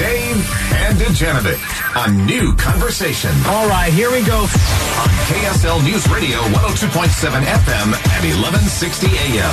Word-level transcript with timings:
Dave 0.00 0.40
and 0.80 0.96
Dujanovic. 0.96 1.60
A 1.92 2.10
new 2.10 2.54
conversation. 2.54 3.30
All 3.46 3.68
right, 3.68 3.92
here 3.92 4.10
we 4.10 4.24
go. 4.24 4.38
On 4.40 5.08
KSL 5.28 5.84
News 5.84 6.08
Radio 6.08 6.38
102.7 6.56 7.44
FM 7.44 7.92
at 7.92 8.22
1160 8.24 9.06
AM. 9.12 9.52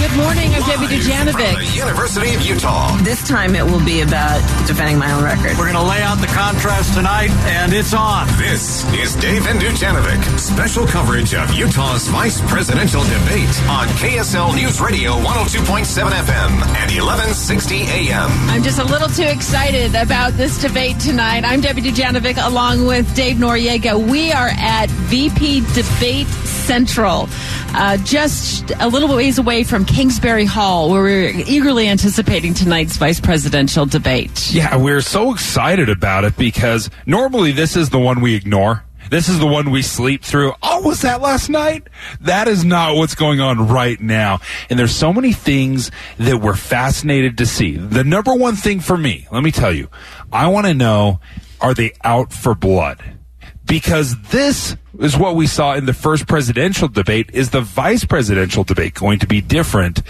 Good 0.00 0.16
morning. 0.16 0.54
I'm 0.54 0.62
Debbie 0.64 0.88
Live 0.88 1.04
From 1.04 1.36
Dujanovic. 1.36 1.58
the 1.58 1.76
University 1.76 2.34
of 2.34 2.40
Utah. 2.40 2.96
This 3.02 3.22
time 3.28 3.54
it 3.54 3.64
will 3.64 3.84
be 3.84 4.00
about 4.00 4.40
defending 4.66 4.96
my 4.96 5.12
own 5.12 5.22
record. 5.22 5.58
We're 5.58 5.70
going 5.70 5.76
to 5.76 5.84
lay 5.84 6.00
out 6.00 6.16
the 6.24 6.32
contrast 6.32 6.94
tonight, 6.94 7.30
and 7.52 7.74
it's 7.74 7.92
on. 7.92 8.26
This 8.38 8.88
is 8.94 9.14
Dave 9.16 9.46
and 9.46 9.60
Dujanovic. 9.60 10.38
Special 10.38 10.86
coverage 10.86 11.34
of 11.34 11.52
Utah's 11.52 12.08
vice 12.08 12.40
presidential 12.50 13.02
debate 13.04 13.52
on 13.68 13.86
KSL 14.00 14.56
News 14.56 14.80
Radio 14.80 15.12
102.7 15.20 15.84
FM 16.08 16.50
at 16.80 16.88
1160 16.88 17.82
AM. 17.82 18.30
I'm 18.48 18.62
just 18.62 18.78
a 18.78 18.84
little 18.84 19.08
too 19.08 19.24
excited 19.28 19.81
about 19.90 20.32
this 20.34 20.62
debate 20.62 21.00
tonight. 21.00 21.44
I'm 21.44 21.60
Debbie 21.60 21.82
Dujanovic 21.82 22.36
along 22.46 22.86
with 22.86 23.12
Dave 23.16 23.36
Noriega. 23.36 23.98
We 24.10 24.30
are 24.30 24.50
at 24.56 24.88
VP 24.88 25.62
Debate 25.74 26.28
Central, 26.28 27.28
uh, 27.74 27.96
just 27.98 28.70
a 28.78 28.86
little 28.86 29.14
ways 29.14 29.38
away 29.38 29.64
from 29.64 29.84
Kingsbury 29.84 30.44
Hall, 30.44 30.88
where 30.88 31.02
we're 31.02 31.30
eagerly 31.30 31.88
anticipating 31.88 32.54
tonight's 32.54 32.96
vice 32.96 33.18
presidential 33.20 33.84
debate. 33.84 34.52
Yeah, 34.52 34.76
we're 34.76 35.00
so 35.00 35.32
excited 35.32 35.88
about 35.88 36.22
it 36.22 36.36
because 36.36 36.88
normally 37.04 37.50
this 37.50 37.76
is 37.76 37.90
the 37.90 37.98
one 37.98 38.20
we 38.20 38.36
ignore. 38.36 38.84
This 39.10 39.28
is 39.28 39.38
the 39.38 39.46
one 39.46 39.70
we 39.70 39.82
sleep 39.82 40.22
through. 40.22 40.52
Oh, 40.62 40.82
was 40.82 41.02
that 41.02 41.20
last 41.20 41.48
night? 41.48 41.88
That 42.20 42.48
is 42.48 42.64
not 42.64 42.96
what's 42.96 43.14
going 43.14 43.40
on 43.40 43.68
right 43.68 44.00
now. 44.00 44.40
And 44.70 44.78
there's 44.78 44.94
so 44.94 45.12
many 45.12 45.32
things 45.32 45.90
that 46.18 46.38
we're 46.38 46.56
fascinated 46.56 47.38
to 47.38 47.46
see. 47.46 47.76
The 47.76 48.04
number 48.04 48.34
one 48.34 48.56
thing 48.56 48.80
for 48.80 48.96
me, 48.96 49.26
let 49.30 49.42
me 49.42 49.50
tell 49.50 49.72
you, 49.72 49.88
I 50.32 50.48
want 50.48 50.66
to 50.66 50.74
know, 50.74 51.20
are 51.60 51.74
they 51.74 51.92
out 52.04 52.32
for 52.32 52.54
blood? 52.54 53.02
Because 53.64 54.20
this 54.30 54.76
is 54.98 55.16
what 55.16 55.36
we 55.36 55.46
saw 55.46 55.74
in 55.74 55.86
the 55.86 55.94
first 55.94 56.26
presidential 56.26 56.88
debate. 56.88 57.30
Is 57.32 57.50
the 57.50 57.60
vice 57.60 58.04
presidential 58.04 58.64
debate 58.64 58.94
going 58.94 59.18
to 59.20 59.26
be 59.26 59.40
different? 59.40 60.02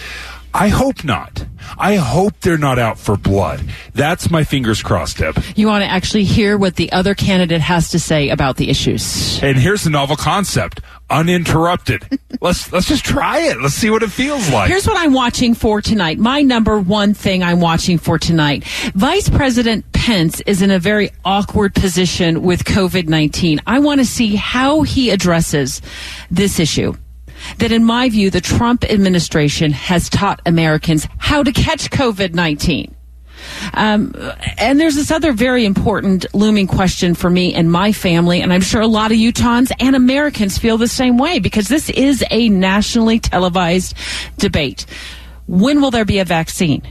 I 0.55 0.69
hope 0.69 1.05
not. 1.05 1.45
I 1.79 1.97
hope 1.97 2.39
they're 2.41 2.59
not 2.59 2.79
out 2.79 2.99
for 2.99 3.17
blood. 3.17 3.63
That's 3.95 4.31
my 4.31 4.45
fingers 4.45 4.83
crossed, 4.83 5.19
Deb. 5.19 5.43
You 5.57 5.67
want 5.67 5.83
to 5.83 5.91
actually 5.91 6.25
hear 6.25 6.59
what 6.59 6.77
the 6.77 6.93
other 6.93 7.15
candidate 7.15 7.61
has 7.61 7.91
to 7.91 7.99
say 7.99 8.29
about 8.29 8.57
the 8.57 8.69
issues. 8.69 9.43
And 9.43 9.57
here's 9.57 9.85
the 9.85 9.91
novel 9.91 10.17
concept: 10.17 10.81
uninterrupted. 11.09 12.21
let's 12.41 12.71
let's 12.73 12.87
just 12.87 13.05
try 13.05 13.39
it. 13.41 13.61
Let's 13.61 13.75
see 13.75 13.91
what 13.91 14.03
it 14.03 14.11
feels 14.11 14.51
like. 14.51 14.69
Here's 14.69 14.87
what 14.87 14.99
I'm 14.99 15.13
watching 15.13 15.55
for 15.55 15.81
tonight. 15.81 16.19
My 16.19 16.43
number 16.43 16.79
one 16.79 17.15
thing 17.15 17.43
I'm 17.43 17.61
watching 17.61 17.99
for 17.99 18.19
tonight. 18.19 18.65
Vice 18.95 19.29
President 19.29 19.91
Pence 19.93 20.41
is 20.43 20.63
in 20.63 20.71
a 20.71 20.79
very 20.79 21.11
awkward 21.25 21.75
position 21.75 22.43
with 22.43 22.65
COVID 22.65 23.09
19. 23.09 23.61
I 23.67 23.79
want 23.79 24.01
to 24.01 24.07
see 24.07 24.37
how 24.37 24.83
he 24.83 25.11
addresses 25.11 25.81
this 26.31 26.61
issue. 26.61 26.95
That, 27.59 27.73
in 27.73 27.85
my 27.85 28.09
view, 28.09 28.31
the 28.31 28.41
Trump 28.41 28.85
administration 28.85 29.73
has 29.73 30.09
taught 30.09 30.41
Americans 30.47 31.09
how 31.19 31.43
to 31.43 31.53
catch 31.53 31.91
COVID 31.91 32.35
19. 32.35 32.95
Um, 33.75 34.15
and 34.59 34.79
there's 34.79 34.95
this 34.95 35.11
other 35.11 35.33
very 35.33 35.65
important 35.65 36.27
looming 36.35 36.67
question 36.67 37.15
for 37.15 37.31
me 37.31 37.55
and 37.55 37.71
my 37.71 37.93
family, 37.93 38.41
and 38.41 38.53
I'm 38.53 38.61
sure 38.61 38.81
a 38.81 38.87
lot 38.87 39.11
of 39.11 39.19
Utahns 39.19 39.73
and 39.81 39.97
Americans 39.97 40.59
feel 40.59 40.79
the 40.79 40.89
same 40.89 41.19
way 41.19 41.39
because 41.39 41.69
this 41.69 41.91
is 41.91 42.25
a 42.31 42.49
nationally 42.49 43.19
televised 43.19 43.95
debate. 44.39 44.87
When 45.47 45.81
will 45.81 45.91
there 45.91 46.05
be 46.05 46.19
a 46.19 46.25
vaccine? 46.25 46.83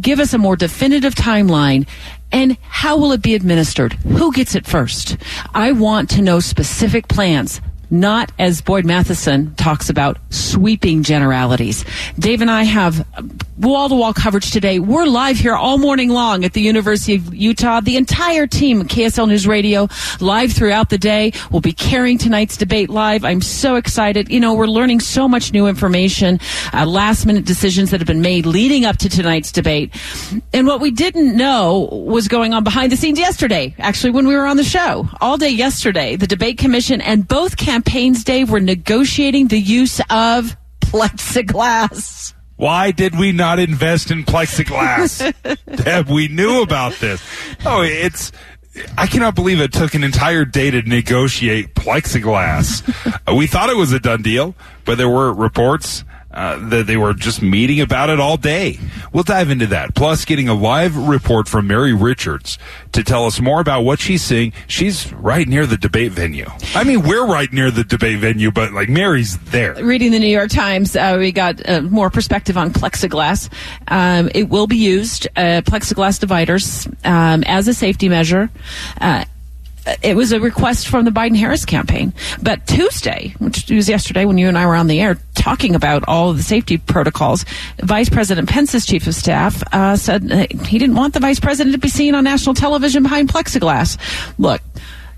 Give 0.00 0.20
us 0.20 0.32
a 0.32 0.38
more 0.38 0.56
definitive 0.56 1.14
timeline. 1.14 1.86
And 2.32 2.56
how 2.62 2.96
will 2.96 3.12
it 3.12 3.22
be 3.22 3.34
administered? 3.34 3.92
Who 3.92 4.32
gets 4.32 4.56
it 4.56 4.66
first? 4.66 5.16
I 5.54 5.70
want 5.70 6.10
to 6.10 6.22
know 6.22 6.40
specific 6.40 7.06
plans 7.06 7.60
not 7.94 8.32
as 8.38 8.60
Boyd 8.60 8.84
Matheson 8.84 9.54
talks 9.54 9.88
about 9.88 10.18
sweeping 10.30 11.02
generalities. 11.02 11.84
Dave 12.18 12.40
and 12.40 12.50
I 12.50 12.64
have 12.64 13.06
wall 13.58 13.88
to 13.88 13.94
wall 13.94 14.12
coverage 14.12 14.50
today. 14.50 14.80
We're 14.80 15.06
live 15.06 15.36
here 15.36 15.54
all 15.54 15.78
morning 15.78 16.08
long 16.08 16.44
at 16.44 16.54
the 16.54 16.60
University 16.60 17.14
of 17.14 17.32
Utah. 17.34 17.80
The 17.80 17.96
entire 17.96 18.46
team, 18.46 18.82
KSL 18.82 19.28
News 19.28 19.46
Radio, 19.46 19.88
live 20.20 20.52
throughout 20.52 20.90
the 20.90 20.98
day. 20.98 21.32
We'll 21.50 21.60
be 21.60 21.72
carrying 21.72 22.18
tonight's 22.18 22.56
debate 22.56 22.90
live. 22.90 23.24
I'm 23.24 23.40
so 23.40 23.76
excited. 23.76 24.28
You 24.28 24.40
know, 24.40 24.54
we're 24.54 24.66
learning 24.66 25.00
so 25.00 25.28
much 25.28 25.52
new 25.52 25.66
information, 25.66 26.40
uh, 26.72 26.84
last 26.84 27.26
minute 27.26 27.44
decisions 27.44 27.90
that 27.90 28.00
have 28.00 28.08
been 28.08 28.22
made 28.22 28.44
leading 28.44 28.84
up 28.84 28.96
to 28.98 29.08
tonight's 29.08 29.52
debate. 29.52 29.94
And 30.52 30.66
what 30.66 30.80
we 30.80 30.90
didn't 30.90 31.36
know 31.36 31.88
was 31.92 32.26
going 32.26 32.54
on 32.54 32.64
behind 32.64 32.90
the 32.90 32.96
scenes 32.96 33.18
yesterday, 33.18 33.74
actually, 33.78 34.10
when 34.10 34.26
we 34.26 34.34
were 34.34 34.46
on 34.46 34.56
the 34.56 34.64
show. 34.64 35.08
All 35.20 35.36
day 35.36 35.50
yesterday, 35.50 36.16
the 36.16 36.26
debate 36.26 36.58
commission 36.58 37.00
and 37.00 37.26
both 37.26 37.56
campaigns, 37.84 38.24
Dave, 38.24 38.50
were 38.50 38.60
negotiating 38.60 39.48
the 39.48 39.58
use 39.58 40.00
of 40.10 40.56
plexiglass. 40.80 42.32
Why 42.56 42.92
did 42.92 43.18
we 43.18 43.32
not 43.32 43.58
invest 43.58 44.10
in 44.10 44.24
plexiglass? 44.24 45.34
Deb, 45.84 46.08
we 46.08 46.28
knew 46.28 46.62
about 46.62 46.94
this. 46.94 47.22
Oh, 47.64 47.82
it's. 47.82 48.32
I 48.98 49.06
cannot 49.06 49.34
believe 49.34 49.60
it 49.60 49.72
took 49.72 49.94
an 49.94 50.02
entire 50.02 50.44
day 50.44 50.70
to 50.70 50.82
negotiate 50.82 51.74
plexiglass. 51.74 52.82
We 53.34 53.46
thought 53.46 53.70
it 53.70 53.76
was 53.76 53.92
a 53.92 54.00
done 54.00 54.22
deal, 54.22 54.54
but 54.84 54.98
there 54.98 55.08
were 55.08 55.32
reports 55.32 56.04
uh, 56.34 56.68
that 56.68 56.86
they 56.86 56.96
were 56.96 57.14
just 57.14 57.40
meeting 57.42 57.80
about 57.80 58.10
it 58.10 58.20
all 58.20 58.36
day. 58.36 58.78
We'll 59.12 59.22
dive 59.22 59.50
into 59.50 59.66
that. 59.68 59.94
Plus, 59.94 60.24
getting 60.24 60.48
a 60.48 60.54
live 60.54 60.96
report 60.96 61.48
from 61.48 61.68
Mary 61.68 61.92
Richards 61.92 62.58
to 62.92 63.04
tell 63.04 63.26
us 63.26 63.40
more 63.40 63.60
about 63.60 63.82
what 63.82 64.00
she's 64.00 64.22
seeing. 64.22 64.52
She's 64.66 65.12
right 65.12 65.46
near 65.46 65.66
the 65.66 65.76
debate 65.76 66.12
venue. 66.12 66.46
I 66.74 66.84
mean, 66.84 67.02
we're 67.02 67.26
right 67.26 67.52
near 67.52 67.70
the 67.70 67.84
debate 67.84 68.18
venue, 68.18 68.50
but 68.50 68.72
like 68.72 68.88
Mary's 68.88 69.38
there. 69.38 69.74
reading 69.74 70.10
the 70.10 70.18
New 70.18 70.26
York 70.26 70.50
Times, 70.50 70.96
uh, 70.96 71.16
we 71.18 71.32
got 71.32 71.66
uh, 71.68 71.82
more 71.82 72.10
perspective 72.10 72.58
on 72.58 72.72
plexiglass. 72.72 73.48
Um, 73.88 74.30
it 74.34 74.48
will 74.48 74.66
be 74.66 74.76
used, 74.76 75.28
uh, 75.36 75.62
plexiglass 75.64 76.18
dividers, 76.18 76.88
um, 77.04 77.44
as 77.44 77.68
a 77.68 77.74
safety 77.74 78.08
measure. 78.08 78.50
Uh, 79.86 79.96
it 80.02 80.16
was 80.16 80.32
a 80.32 80.40
request 80.40 80.88
from 80.88 81.04
the 81.04 81.10
Biden 81.10 81.36
Harris 81.36 81.64
campaign. 81.64 82.12
But 82.42 82.66
Tuesday, 82.66 83.34
which 83.38 83.70
was 83.70 83.88
yesterday 83.88 84.24
when 84.24 84.38
you 84.38 84.48
and 84.48 84.58
I 84.58 84.66
were 84.66 84.74
on 84.74 84.86
the 84.86 85.00
air 85.00 85.18
talking 85.34 85.74
about 85.74 86.04
all 86.08 86.32
the 86.32 86.42
safety 86.42 86.78
protocols, 86.78 87.44
Vice 87.78 88.08
President 88.08 88.48
Pence's 88.48 88.86
chief 88.86 89.06
of 89.06 89.14
staff 89.14 89.62
uh, 89.72 89.96
said 89.96 90.22
he 90.66 90.78
didn't 90.78 90.96
want 90.96 91.14
the 91.14 91.20
vice 91.20 91.40
president 91.40 91.74
to 91.74 91.78
be 91.78 91.88
seen 91.88 92.14
on 92.14 92.24
national 92.24 92.54
television 92.54 93.02
behind 93.02 93.28
plexiglass. 93.28 93.98
Look, 94.38 94.62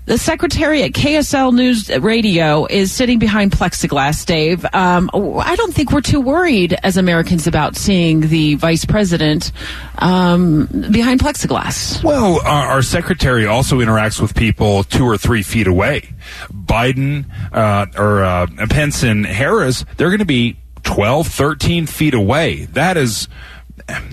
the 0.07 0.17
secretary 0.17 0.83
at 0.83 0.93
KSL 0.93 1.53
News 1.53 1.89
Radio 1.89 2.65
is 2.65 2.93
sitting 2.93 3.19
behind 3.19 3.51
plexiglass, 3.51 4.25
Dave. 4.25 4.65
Um, 4.73 5.09
I 5.13 5.55
don't 5.57 5.73
think 5.73 5.91
we're 5.91 5.99
too 5.99 6.21
worried 6.21 6.77
as 6.81 6.95
Americans 6.95 7.45
about 7.45 7.75
seeing 7.75 8.21
the 8.21 8.55
vice 8.55 8.85
president 8.85 9.51
um, 9.97 10.67
behind 10.91 11.19
plexiglass. 11.19 12.01
Well, 12.03 12.39
our, 12.45 12.67
our 12.67 12.81
secretary 12.81 13.45
also 13.47 13.79
interacts 13.79 14.21
with 14.21 14.33
people 14.33 14.85
two 14.85 15.03
or 15.03 15.17
three 15.17 15.43
feet 15.43 15.67
away. 15.67 16.09
Biden 16.53 17.25
uh, 17.51 17.87
or 17.97 18.23
uh, 18.23 18.47
Pence 18.69 19.03
and 19.03 19.25
Harris, 19.25 19.83
they're 19.97 20.09
going 20.09 20.19
to 20.19 20.25
be 20.25 20.55
12, 20.83 21.27
13 21.27 21.85
feet 21.85 22.13
away. 22.13 22.63
That 22.71 22.95
is 22.95 23.27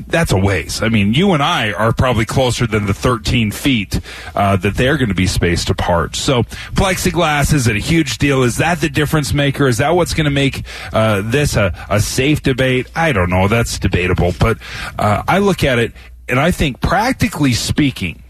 that's 0.06 0.32
a 0.32 0.38
ways. 0.38 0.82
I 0.82 0.88
mean, 0.88 1.14
you 1.14 1.32
and 1.32 1.42
I 1.42 1.72
are 1.72 1.92
probably 1.92 2.24
closer 2.24 2.66
than 2.66 2.86
the 2.86 2.94
13 2.94 3.50
feet 3.50 4.00
uh, 4.34 4.56
that 4.56 4.74
they're 4.74 4.96
going 4.96 5.08
to 5.08 5.14
be 5.14 5.26
spaced 5.26 5.70
apart. 5.70 6.14
So, 6.16 6.44
plexiglass 6.74 7.52
is 7.52 7.66
it 7.66 7.76
a 7.76 7.80
huge 7.80 8.18
deal? 8.18 8.42
Is 8.42 8.58
that 8.58 8.80
the 8.80 8.88
difference 8.88 9.34
maker? 9.34 9.66
Is 9.66 9.78
that 9.78 9.90
what's 9.90 10.14
going 10.14 10.26
to 10.26 10.30
make 10.30 10.64
uh, 10.92 11.22
this 11.22 11.56
a, 11.56 11.74
a 11.90 12.00
safe 12.00 12.42
debate? 12.42 12.86
I 12.94 13.12
don't 13.12 13.30
know. 13.30 13.48
That's 13.48 13.78
debatable. 13.78 14.32
But 14.38 14.58
uh, 14.98 15.22
I 15.26 15.38
look 15.38 15.64
at 15.64 15.78
it 15.78 15.92
and 16.28 16.41
I 16.41 16.50
think, 16.50 16.80
practically 16.80 17.52
speaking, 17.52 18.22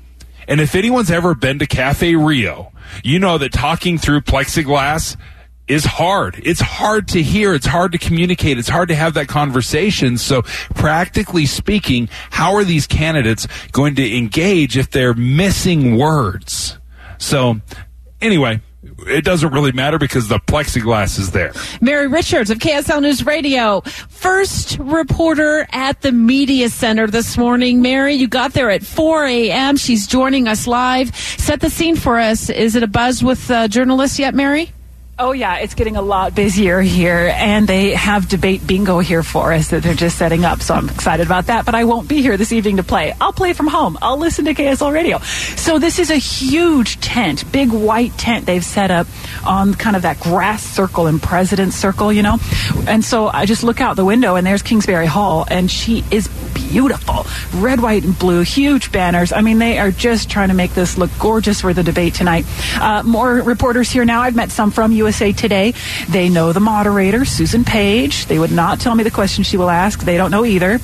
and 0.48 0.60
if 0.60 0.74
anyone's 0.74 1.10
ever 1.10 1.34
been 1.34 1.58
to 1.60 1.66
Cafe 1.66 2.14
Rio, 2.16 2.72
you 3.02 3.18
know 3.18 3.38
that 3.38 3.52
talking 3.52 3.98
through 3.98 4.22
plexiglass 4.22 5.16
is 5.66 5.84
hard. 5.84 6.40
It's 6.44 6.60
hard 6.60 7.08
to 7.08 7.22
hear. 7.22 7.54
It's 7.54 7.66
hard 7.66 7.92
to 7.92 7.98
communicate. 7.98 8.58
It's 8.58 8.68
hard 8.68 8.88
to 8.88 8.94
have 8.94 9.14
that 9.14 9.28
conversation. 9.28 10.18
So 10.18 10.42
practically 10.74 11.46
speaking, 11.46 12.08
how 12.30 12.54
are 12.54 12.64
these 12.64 12.86
candidates 12.86 13.46
going 13.72 13.94
to 13.96 14.16
engage 14.16 14.76
if 14.76 14.90
they're 14.90 15.14
missing 15.14 15.96
words? 15.96 16.78
So 17.18 17.60
anyway, 18.20 18.60
it 19.06 19.24
doesn't 19.24 19.52
really 19.52 19.72
matter 19.72 19.98
because 19.98 20.28
the 20.28 20.38
plexiglass 20.38 21.18
is 21.18 21.30
there. 21.30 21.52
Mary 21.80 22.06
Richards 22.06 22.50
of 22.50 22.58
KSL 22.58 23.00
News 23.00 23.24
Radio, 23.24 23.80
first 23.80 24.78
reporter 24.78 25.66
at 25.72 26.02
the 26.02 26.12
Media 26.12 26.68
Center 26.68 27.06
this 27.06 27.38
morning. 27.38 27.80
Mary, 27.80 28.14
you 28.14 28.28
got 28.28 28.52
there 28.52 28.70
at 28.70 28.82
4 28.84 29.24
a.m. 29.24 29.76
She's 29.76 30.06
joining 30.06 30.48
us 30.48 30.66
live. 30.66 31.14
Set 31.16 31.60
the 31.60 31.70
scene 31.70 31.96
for 31.96 32.18
us. 32.18 32.50
Is 32.50 32.76
it 32.76 32.82
a 32.82 32.86
buzz 32.86 33.24
with 33.24 33.50
uh, 33.50 33.68
journalists 33.68 34.18
yet, 34.18 34.34
Mary? 34.34 34.70
Oh 35.16 35.30
yeah, 35.30 35.58
it's 35.58 35.74
getting 35.74 35.94
a 35.94 36.02
lot 36.02 36.34
busier 36.34 36.80
here, 36.80 37.32
and 37.32 37.68
they 37.68 37.94
have 37.94 38.28
debate 38.28 38.66
bingo 38.66 38.98
here 38.98 39.22
for 39.22 39.52
us 39.52 39.68
that 39.68 39.84
they're 39.84 39.94
just 39.94 40.18
setting 40.18 40.44
up. 40.44 40.60
So 40.60 40.74
I'm 40.74 40.88
excited 40.88 41.24
about 41.24 41.46
that. 41.46 41.64
But 41.64 41.76
I 41.76 41.84
won't 41.84 42.08
be 42.08 42.20
here 42.20 42.36
this 42.36 42.52
evening 42.52 42.78
to 42.78 42.82
play. 42.82 43.14
I'll 43.20 43.32
play 43.32 43.52
from 43.52 43.68
home. 43.68 43.96
I'll 44.02 44.18
listen 44.18 44.44
to 44.46 44.54
KSL 44.54 44.92
Radio. 44.92 45.18
So 45.20 45.78
this 45.78 46.00
is 46.00 46.10
a 46.10 46.16
huge 46.16 47.00
tent, 47.00 47.50
big 47.52 47.70
white 47.70 48.18
tent 48.18 48.46
they've 48.46 48.64
set 48.64 48.90
up 48.90 49.06
on 49.46 49.74
kind 49.74 49.94
of 49.94 50.02
that 50.02 50.18
grass 50.18 50.64
circle 50.64 51.06
and 51.06 51.22
President's 51.22 51.76
Circle, 51.76 52.12
you 52.12 52.24
know. 52.24 52.38
And 52.88 53.04
so 53.04 53.28
I 53.28 53.46
just 53.46 53.62
look 53.62 53.80
out 53.80 53.94
the 53.94 54.04
window, 54.04 54.34
and 54.34 54.44
there's 54.44 54.62
Kingsbury 54.62 55.06
Hall, 55.06 55.46
and 55.48 55.70
she 55.70 56.02
is 56.10 56.26
beautiful, 56.26 56.63
red, 57.54 57.80
white, 57.80 58.04
and 58.04 58.18
blue, 58.18 58.42
huge 58.42 58.92
banners. 58.92 59.32
I 59.32 59.40
mean, 59.40 59.58
they 59.58 59.78
are 59.78 59.90
just 59.90 60.30
trying 60.30 60.48
to 60.48 60.54
make 60.54 60.74
this 60.74 60.98
look 60.98 61.10
gorgeous 61.18 61.60
for 61.60 61.72
the 61.72 61.82
debate 61.82 62.14
tonight. 62.14 62.44
Uh, 62.80 63.02
more 63.02 63.34
reporters 63.34 63.90
here 63.90 64.04
now. 64.04 64.22
I've 64.22 64.36
met 64.36 64.50
some 64.50 64.70
from 64.70 64.92
USA 64.92 65.32
Today. 65.32 65.74
They 66.08 66.28
know 66.28 66.52
the 66.52 66.60
moderator, 66.60 67.24
Susan 67.24 67.64
Page. 67.64 68.26
They 68.26 68.38
would 68.38 68.52
not 68.52 68.80
tell 68.80 68.94
me 68.94 69.04
the 69.04 69.10
question 69.10 69.44
she 69.44 69.56
will 69.56 69.70
ask. 69.70 70.00
They 70.00 70.16
don't 70.16 70.30
know 70.30 70.44
either. 70.44 70.80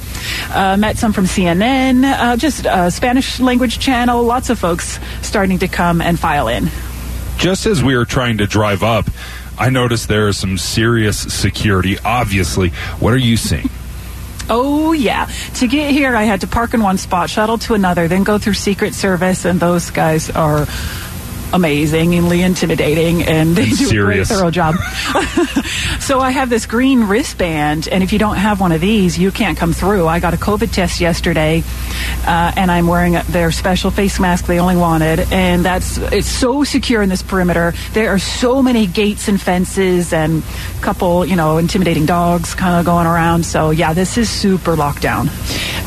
Uh, 0.51 0.77
met 0.77 0.99
some 0.99 1.13
from 1.13 1.25
CNN, 1.25 2.05
uh, 2.05 2.37
just 2.37 2.67
a 2.67 2.91
Spanish 2.91 3.41
language 3.41 3.79
channel. 3.79 4.23
Lots 4.23 4.51
of 4.51 4.59
folks 4.59 4.99
starting 5.23 5.59
to 5.59 5.69
come 5.69 6.01
and 6.01 6.19
file 6.19 6.49
in. 6.49 6.69
Just 7.37 7.67
as 7.67 7.83
we 7.83 7.97
were 7.97 8.05
trying 8.05 8.39
to 8.39 8.47
drive 8.47 8.83
up, 8.83 9.07
I 9.59 9.71
noticed 9.71 10.09
there 10.09 10.29
is 10.29 10.37
some 10.37 10.59
serious 10.59 11.19
security. 11.19 11.99
Obviously, 11.99 12.71
what 12.99 13.13
are 13.13 13.19
you 13.19 13.37
seeing? 13.37 13.69
Oh, 14.51 14.93
yeah. 14.93 15.31
To 15.55 15.69
get 15.69 15.93
here, 15.93 16.17
I 16.17 16.25
had 16.25 16.41
to 16.41 16.49
park 16.49 16.75
in 16.75 16.83
one 16.83 16.99
spot, 16.99 17.31
shuttle 17.31 17.59
to 17.59 17.75
another, 17.75 18.09
then 18.09 18.25
go 18.25 18.37
through 18.37 18.55
Secret 18.55 18.95
Service, 18.95 19.45
and 19.45 19.61
those 19.61 19.91
guys 19.91 20.29
are 20.29 20.67
amazingly 21.53 22.43
intimidating 22.43 23.23
and 23.23 23.57
they 23.57 23.63
And 23.63 23.79
do 23.79 23.87
serious. 23.87 24.31
a 24.31 24.35
great 24.35 24.39
thorough 24.39 24.51
job. 24.51 24.75
so 26.01 26.21
I 26.21 26.31
have 26.31 26.49
this 26.51 26.67
green 26.67 27.05
wristband, 27.05 27.89
and 27.89 28.03
if 28.03 28.13
you 28.13 28.19
don't 28.19 28.37
have 28.37 28.61
one 28.61 28.73
of 28.73 28.81
these, 28.81 29.19
you 29.19 29.31
can't 29.31 29.57
come 29.59 29.73
through. 29.73 30.07
I 30.07 30.21
got 30.21 30.35
a 30.35 30.37
COVID 30.37 30.73
test 30.73 31.01
yesterday, 31.01 31.63
uh, 32.27 32.53
and 32.57 32.71
I'm 32.71 32.87
wearing 32.87 33.15
their 33.29 33.53
special 33.53 33.91
face 33.91 34.19
mask 34.21 34.47
they 34.47 34.59
only 34.61 34.77
wanted, 34.77 35.21
and 35.33 35.65
that's 35.65 35.99
it's 35.99 36.29
so 36.29 36.65
secure 36.65 37.03
in 37.03 37.09
this 37.09 37.23
perimeter. 37.23 37.75
There 37.93 38.11
are 38.11 38.19
so 38.19 38.63
many 38.63 38.87
gates 38.87 39.29
and 39.29 39.41
fences, 39.41 40.13
and 40.13 40.43
a 40.79 40.83
couple, 40.83 41.25
you 41.27 41.37
know, 41.37 41.59
intimidating 41.59 42.07
dogs 42.07 42.55
kind 42.55 42.79
of 42.79 42.85
going 42.85 43.07
around. 43.07 43.45
So 43.45 43.71
yeah, 43.71 43.93
this 43.93 44.17
is 44.19 44.29
super 44.31 44.77
lockdown. 44.77 45.29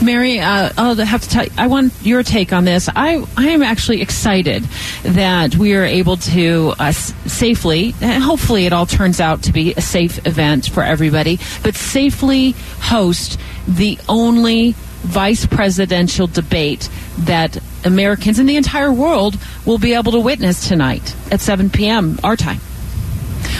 Mary, 0.03 0.39
uh, 0.39 0.69
I'll 0.77 0.95
have 0.95 1.21
to 1.21 1.29
tell 1.29 1.45
you, 1.45 1.51
I 1.57 1.67
want 1.67 1.93
your 2.01 2.23
take 2.23 2.51
on 2.51 2.65
this. 2.65 2.89
I, 2.93 3.23
I 3.37 3.49
am 3.49 3.61
actually 3.63 4.01
excited 4.01 4.63
that 5.03 5.52
we 5.55 5.75
are 5.75 5.83
able 5.83 6.17
to 6.17 6.73
uh, 6.79 6.91
safely, 6.91 7.93
and 8.01 8.23
hopefully 8.23 8.65
it 8.65 8.73
all 8.73 8.85
turns 8.85 9.19
out 9.19 9.43
to 9.43 9.53
be 9.53 9.73
a 9.73 9.81
safe 9.81 10.25
event 10.25 10.67
for 10.67 10.83
everybody, 10.83 11.39
but 11.63 11.75
safely 11.75 12.51
host 12.79 13.39
the 13.67 13.97
only 14.09 14.71
vice 15.03 15.45
presidential 15.45 16.27
debate 16.27 16.89
that 17.19 17.57
Americans 17.85 18.39
in 18.39 18.45
the 18.45 18.55
entire 18.55 18.91
world 18.91 19.37
will 19.65 19.77
be 19.77 19.93
able 19.93 20.11
to 20.13 20.19
witness 20.19 20.67
tonight 20.67 21.15
at 21.31 21.41
7 21.41 21.69
p.m. 21.69 22.19
our 22.23 22.35
time. 22.35 22.59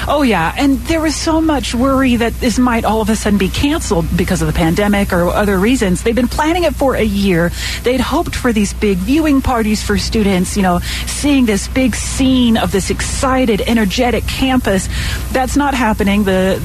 Oh 0.06 0.22
yeah, 0.22 0.54
and 0.58 0.80
there 0.80 1.00
was 1.00 1.16
so 1.16 1.40
much 1.40 1.74
worry 1.74 2.18
that 2.18 2.34
this 2.36 2.60
might 2.60 2.84
all 2.84 3.02
of 3.02 3.10
a 3.10 3.16
sudden 3.16 3.40
be 3.40 3.48
canceled 3.48 4.06
because 4.18 4.42
of 4.42 4.48
the 4.48 4.54
pandemic 4.54 5.14
or 5.14 5.30
other 5.30 5.58
reasons. 5.58 6.04
They've 6.04 6.16
been 6.16 6.28
planning 6.28 6.64
it 6.64 6.76
for 6.76 6.96
a 6.96 7.04
year. 7.04 7.52
They'd 7.84 8.02
hoped 8.02 8.36
for 8.36 8.52
these 8.52 8.74
big 8.74 8.98
viewing 8.98 9.42
parties 9.42 9.82
for 9.82 9.98
students, 9.98 10.58
you 10.58 10.64
know, 10.64 10.80
seeing 11.08 11.46
this 11.46 11.68
big 11.70 11.96
scene 11.96 12.58
of 12.58 12.72
this 12.72 12.90
excited, 12.90 13.62
energetic 13.62 14.28
campus. 14.28 14.90
That's 15.32 15.56
not 15.56 15.74
happening. 15.74 16.24
The 16.24 16.62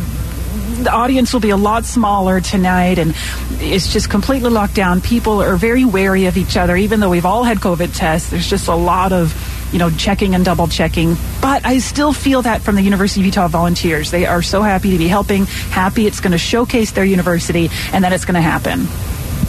the 0.78 0.92
audience 0.92 1.32
will 1.32 1.40
be 1.40 1.50
a 1.50 1.56
lot 1.56 1.84
smaller 1.84 2.40
tonight 2.40 2.98
and 2.98 3.14
it's 3.58 3.92
just 3.92 4.08
completely 4.10 4.50
locked 4.50 4.74
down. 4.74 5.00
People 5.00 5.42
are 5.42 5.56
very 5.56 5.84
wary 5.84 6.26
of 6.26 6.36
each 6.36 6.56
other, 6.56 6.76
even 6.76 7.00
though 7.00 7.10
we've 7.10 7.26
all 7.26 7.42
had 7.42 7.58
COVID 7.58 7.96
tests. 7.96 8.30
There's 8.30 8.48
just 8.48 8.68
a 8.68 8.74
lot 8.74 9.12
of, 9.12 9.32
you 9.72 9.78
know, 9.78 9.90
checking 9.90 10.34
and 10.34 10.44
double 10.44 10.68
checking. 10.68 11.16
But 11.40 11.64
I 11.64 11.78
still 11.78 12.12
feel 12.12 12.42
that 12.42 12.62
from 12.62 12.76
the 12.76 12.82
University 12.82 13.20
of 13.20 13.26
Utah 13.26 13.48
volunteers. 13.48 14.10
They 14.10 14.26
are 14.26 14.42
so 14.42 14.62
happy 14.62 14.90
to 14.92 14.98
be 14.98 15.08
helping, 15.08 15.46
happy 15.46 16.06
it's 16.06 16.20
going 16.20 16.32
to 16.32 16.38
showcase 16.38 16.92
their 16.92 17.04
university 17.04 17.68
and 17.92 18.04
that 18.04 18.12
it's 18.12 18.24
going 18.24 18.34
to 18.34 18.40
happen. 18.40 18.86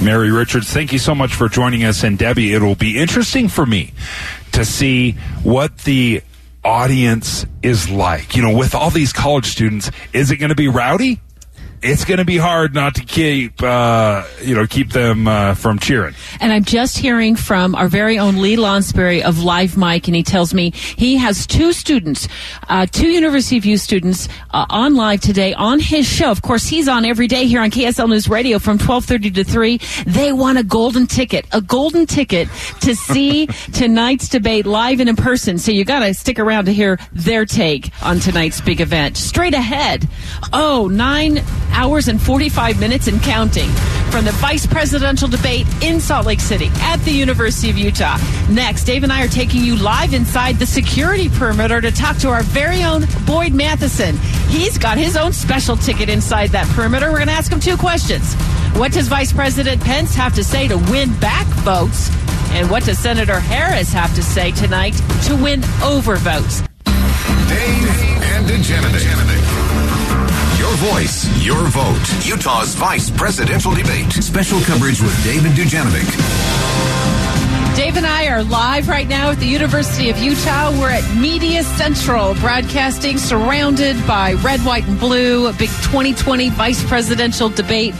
Mary 0.03 0.31
Richards, 0.31 0.71
thank 0.71 0.93
you 0.93 0.99
so 0.99 1.13
much 1.13 1.33
for 1.33 1.49
joining 1.49 1.83
us. 1.83 2.03
And 2.03 2.17
Debbie, 2.17 2.53
it 2.53 2.61
will 2.61 2.75
be 2.75 2.97
interesting 2.97 3.49
for 3.49 3.65
me 3.65 3.93
to 4.53 4.63
see 4.63 5.11
what 5.43 5.77
the 5.79 6.21
audience 6.63 7.45
is 7.61 7.89
like. 7.89 8.35
You 8.35 8.43
know, 8.43 8.57
with 8.57 8.75
all 8.75 8.89
these 8.89 9.11
college 9.11 9.45
students, 9.45 9.91
is 10.13 10.31
it 10.31 10.37
going 10.37 10.49
to 10.49 10.55
be 10.55 10.67
rowdy? 10.67 11.19
It's 11.81 12.03
going 12.03 12.17
to 12.17 12.25
be 12.25 12.35
hard 12.35 12.73
not 12.73 12.95
to 12.95 13.05
keep, 13.05 13.63
uh, 13.63 14.25
you 14.41 14.53
know, 14.53 14.67
keep 14.67 14.91
them 14.91 15.29
uh, 15.29 15.53
from 15.53 15.79
cheering. 15.79 16.13
And 16.41 16.51
I'm 16.51 16.65
just 16.65 16.97
hearing 16.97 17.37
from 17.37 17.73
our 17.73 17.87
very 17.87 18.19
own 18.19 18.41
Lee 18.41 18.57
Lonsberry 18.57 19.21
of 19.21 19.41
Live 19.41 19.77
Mic, 19.77 20.07
and 20.07 20.15
he 20.15 20.21
tells 20.21 20.53
me 20.53 20.71
he 20.71 21.15
has 21.15 21.47
two 21.47 21.71
students, 21.71 22.27
uh, 22.67 22.85
two 22.85 23.07
University 23.07 23.57
of 23.57 23.65
U 23.65 23.77
students 23.77 24.27
uh, 24.51 24.65
on 24.69 24.95
live 24.95 25.21
today 25.21 25.53
on 25.53 25.79
his 25.79 26.05
show. 26.05 26.29
Of 26.29 26.41
course, 26.41 26.67
he's 26.67 26.89
on 26.89 27.05
every 27.05 27.27
day 27.27 27.45
here 27.45 27.61
on 27.61 27.71
KSL 27.71 28.09
News 28.09 28.27
Radio 28.27 28.59
from 28.59 28.77
12:30 28.77 29.35
to 29.35 29.43
3. 29.45 29.79
They 30.05 30.33
won 30.33 30.57
a 30.57 30.63
golden 30.63 31.07
ticket, 31.07 31.45
a 31.53 31.61
golden 31.61 32.05
ticket 32.05 32.49
to 32.81 32.93
see 32.93 33.45
tonight's 33.71 34.27
debate 34.27 34.65
live 34.65 34.99
and 34.99 35.07
in 35.07 35.15
person. 35.15 35.57
So 35.57 35.71
you 35.71 35.85
got 35.85 35.99
to 35.99 36.13
stick 36.13 36.39
around 36.39 36.65
to 36.65 36.73
hear 36.73 36.99
their 37.13 37.45
take 37.45 37.89
on 38.03 38.19
tonight's 38.19 38.59
big 38.59 38.81
event. 38.81 39.15
Straight 39.15 39.53
ahead, 39.53 40.09
oh, 40.51 40.89
nine 40.91 41.41
hours 41.71 42.07
and 42.07 42.21
45 42.21 42.79
minutes 42.79 43.07
and 43.07 43.21
counting 43.21 43.69
from 44.11 44.25
the 44.25 44.31
vice 44.33 44.65
presidential 44.65 45.27
debate 45.27 45.67
in 45.83 45.99
Salt 45.99 46.25
Lake 46.25 46.39
City 46.39 46.69
at 46.75 46.97
the 46.97 47.11
University 47.11 47.69
of 47.69 47.77
Utah. 47.77 48.17
Next, 48.49 48.83
Dave 48.85 49.03
and 49.03 49.11
I 49.11 49.23
are 49.23 49.27
taking 49.27 49.63
you 49.63 49.75
live 49.75 50.13
inside 50.13 50.57
the 50.57 50.65
security 50.65 51.29
perimeter 51.29 51.81
to 51.81 51.91
talk 51.91 52.17
to 52.17 52.29
our 52.29 52.43
very 52.43 52.83
own 52.83 53.05
Boyd 53.25 53.53
Matheson. 53.53 54.17
He's 54.47 54.77
got 54.77 54.97
his 54.97 55.15
own 55.15 55.33
special 55.33 55.77
ticket 55.77 56.09
inside 56.09 56.49
that 56.49 56.67
perimeter. 56.75 57.11
We're 57.11 57.17
going 57.17 57.27
to 57.27 57.33
ask 57.33 57.51
him 57.51 57.59
two 57.59 57.77
questions. 57.77 58.33
What 58.75 58.91
does 58.91 59.07
Vice 59.07 59.31
President 59.31 59.81
Pence 59.81 60.15
have 60.15 60.33
to 60.35 60.43
say 60.43 60.67
to 60.67 60.77
win 60.77 61.17
back 61.19 61.47
votes? 61.63 62.09
And 62.51 62.69
what 62.69 62.83
does 62.83 62.97
Senator 62.97 63.39
Harris 63.39 63.93
have 63.93 64.13
to 64.15 64.23
say 64.23 64.51
tonight 64.51 64.95
to 65.25 65.35
win 65.35 65.63
over 65.83 66.15
votes? 66.15 66.61
Dave 67.47 67.89
and 68.21 68.45
Dujanovic. 68.47 69.68
Your 70.69 70.91
voice, 70.93 71.43
your 71.43 71.67
vote. 71.69 72.27
Utah's 72.27 72.75
vice 72.75 73.09
presidential 73.09 73.73
debate. 73.73 74.11
Special 74.13 74.59
coverage 74.61 75.01
with 75.01 75.23
Dave 75.23 75.43
and 75.43 75.55
Dujanovic. 75.55 76.05
Dave 77.75 77.97
and 77.97 78.05
I 78.05 78.27
are 78.27 78.43
live 78.43 78.87
right 78.87 79.07
now 79.07 79.31
at 79.31 79.39
the 79.39 79.47
University 79.47 80.11
of 80.11 80.19
Utah. 80.19 80.69
We're 80.79 80.91
at 80.91 81.17
Media 81.17 81.63
Central, 81.63 82.35
broadcasting 82.35 83.17
surrounded 83.17 83.95
by 84.05 84.33
red, 84.33 84.59
white, 84.59 84.87
and 84.87 84.99
blue, 84.99 85.47
a 85.47 85.53
big 85.53 85.69
2020 85.69 86.51
vice 86.51 86.83
presidential 86.87 87.49
debate 87.49 87.95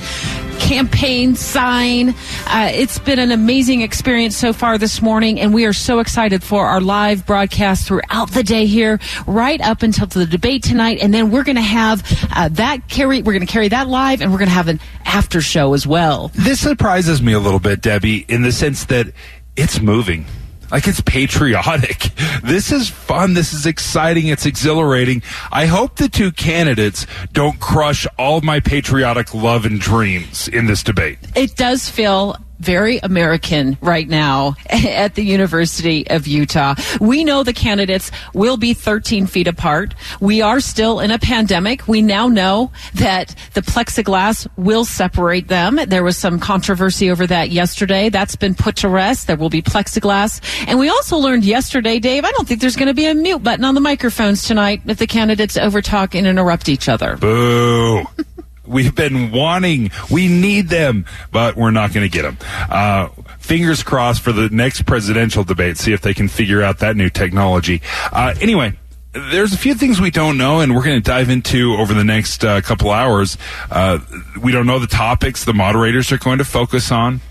campaign 0.59 1.35
sign. 1.35 2.09
Uh, 2.45 2.69
it's 2.73 2.99
been 2.99 3.19
an 3.19 3.31
amazing 3.31 3.81
experience 3.81 4.37
so 4.37 4.53
far 4.53 4.77
this 4.77 5.01
morning, 5.01 5.39
and 5.39 5.53
we 5.53 5.65
are 5.65 5.73
so 5.73 5.99
excited 5.99 6.43
for 6.43 6.65
our 6.67 6.81
live 6.81 7.25
broadcast 7.25 7.87
throughout 7.87 8.31
the 8.31 8.43
day 8.43 8.65
here, 8.65 8.99
right 9.25 9.61
up 9.61 9.81
until 9.81 10.07
the 10.07 10.25
debate 10.25 10.63
tonight. 10.63 10.99
And 11.01 11.13
then 11.13 11.31
we're 11.31 11.43
going 11.43 11.55
to 11.55 11.61
have 11.61 12.03
uh, 12.35 12.49
that 12.49 12.87
carry. 12.87 13.21
We're 13.21 13.33
going 13.33 13.45
to 13.45 13.51
carry 13.51 13.69
that 13.69 13.87
live, 13.87 14.21
and 14.21 14.31
we're 14.31 14.39
going 14.39 14.49
to 14.49 14.55
have 14.55 14.67
an 14.67 14.79
after 15.05 15.41
show 15.41 15.73
as 15.73 15.87
well. 15.87 16.31
This 16.35 16.59
surprises 16.59 17.21
me 17.21 17.33
a 17.33 17.39
little 17.39 17.59
bit, 17.59 17.81
Debbie, 17.81 18.25
in 18.27 18.43
the 18.43 18.51
sense 18.51 18.85
that 18.85 19.07
it's 19.55 19.81
moving. 19.81 20.25
Like 20.71 20.87
it's 20.87 21.01
patriotic. 21.01 22.11
This 22.43 22.71
is 22.71 22.89
fun. 22.89 23.33
This 23.33 23.53
is 23.53 23.65
exciting. 23.65 24.27
It's 24.27 24.45
exhilarating. 24.45 25.21
I 25.51 25.65
hope 25.65 25.97
the 25.97 26.07
two 26.07 26.31
candidates 26.31 27.05
don't 27.33 27.59
crush 27.59 28.07
all 28.17 28.39
my 28.41 28.59
patriotic 28.61 29.33
love 29.33 29.65
and 29.65 29.79
dreams 29.79 30.47
in 30.47 30.65
this 30.65 30.81
debate. 30.81 31.19
It 31.35 31.55
does 31.57 31.89
feel 31.89 32.37
very 32.59 32.99
American 32.99 33.77
right 33.81 34.07
now 34.07 34.55
at 34.69 35.15
the 35.15 35.23
University 35.23 36.07
of 36.09 36.27
Utah. 36.27 36.75
We 36.99 37.23
know 37.23 37.43
the 37.43 37.53
candidates 37.53 38.11
will 38.33 38.57
be 38.57 38.73
13 38.73 39.25
feet 39.25 39.47
apart. 39.47 39.95
We 40.19 40.41
are 40.41 40.59
still 40.59 40.99
in 40.99 41.11
a 41.11 41.19
pandemic. 41.19 41.87
We 41.87 42.01
now 42.01 42.27
know 42.27 42.71
that 42.95 43.35
the 43.53 43.61
plexiglass 43.61 44.47
will 44.57 44.85
separate 44.85 45.47
them. 45.47 45.79
There 45.87 46.03
was 46.03 46.17
some 46.17 46.39
controversy 46.39 47.09
over 47.09 47.25
that 47.27 47.49
yesterday. 47.51 48.09
That's 48.09 48.35
been 48.35 48.55
put 48.55 48.77
to 48.77 48.89
rest. 48.89 49.27
There 49.27 49.37
will 49.37 49.49
be 49.49 49.61
plexiglass. 49.61 50.41
And 50.67 50.79
we 50.79 50.89
also 50.89 51.17
learned 51.17 51.45
yesterday, 51.45 51.99
Dave, 51.99 52.25
I 52.25 52.31
don't 52.31 52.47
think 52.47 52.61
there's 52.61 52.75
going 52.75 52.87
to 52.87 52.93
be 52.93 53.05
a 53.05 53.15
mute 53.15 53.43
button 53.43 53.65
on 53.65 53.75
the 53.75 53.81
microphones 53.81 54.43
tonight 54.43 54.81
if 54.85 54.97
the 54.97 55.07
candidates 55.07 55.57
overtalk 55.57 56.15
and 56.15 56.27
interrupt 56.27 56.69
each 56.69 56.89
other. 56.89 57.17
Boo. 57.17 58.03
We've 58.69 58.93
been 58.93 59.31
wanting, 59.31 59.91
we 60.11 60.27
need 60.27 60.69
them, 60.69 61.05
but 61.31 61.55
we're 61.55 61.71
not 61.71 61.91
going 61.91 62.09
to 62.09 62.11
get 62.11 62.21
them. 62.21 62.37
Uh, 62.69 63.09
fingers 63.39 63.81
crossed 63.81 64.21
for 64.21 64.31
the 64.31 64.47
next 64.49 64.85
presidential 64.85 65.43
debate. 65.43 65.77
See 65.77 65.91
if 65.91 66.01
they 66.01 66.13
can 66.13 66.27
figure 66.27 66.61
out 66.61 66.79
that 66.79 66.95
new 66.95 67.09
technology. 67.09 67.81
Uh, 68.11 68.35
anyway, 68.39 68.73
there's 69.11 69.53
a 69.53 69.57
few 69.57 69.73
things 69.73 69.99
we 69.99 70.11
don't 70.11 70.37
know, 70.37 70.59
and 70.59 70.75
we're 70.75 70.83
going 70.83 71.01
to 71.01 71.03
dive 71.03 71.29
into 71.29 71.73
over 71.73 71.95
the 71.95 72.03
next 72.03 72.45
uh, 72.45 72.61
couple 72.61 72.91
hours. 72.91 73.37
Uh, 73.71 73.99
we 74.39 74.51
don't 74.51 74.67
know 74.67 74.77
the 74.77 74.85
topics 74.85 75.45
the 75.45 75.53
moderators 75.53 76.11
are 76.11 76.19
going 76.19 76.37
to 76.37 76.45
focus 76.45 76.91
on. 76.91 77.21